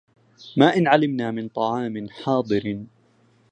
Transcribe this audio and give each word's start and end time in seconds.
ما 0.57 0.77
إن 0.77 0.87
علمنا 0.87 1.31
من 1.31 1.47
طعام 1.47 2.09
حاضر 2.09 2.85